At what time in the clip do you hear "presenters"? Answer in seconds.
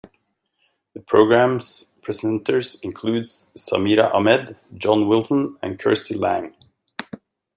2.01-2.83